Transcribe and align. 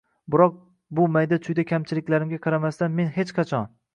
Biroq, 0.35 0.53
bu 0.99 1.03
mayda-chuyda 1.17 1.65
kamchiliklarimga 1.71 2.39
qaramasdan 2.47 2.99
men 3.01 3.15
hech 3.19 3.37
qachon. 3.41 3.71